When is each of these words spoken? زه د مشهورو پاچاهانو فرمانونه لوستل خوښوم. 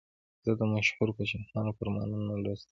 زه 0.45 0.51
د 0.59 0.61
مشهورو 0.73 1.15
پاچاهانو 1.17 1.75
فرمانونه 1.77 2.31
لوستل 2.43 2.59
خوښوم. 2.61 2.69